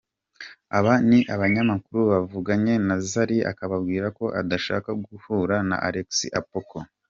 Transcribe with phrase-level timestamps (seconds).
[0.77, 6.09] Aba ni abanyamakuru bavuganye na Zari akababwira ko adashaka guhura na Alex
[6.41, 6.77] Apoko.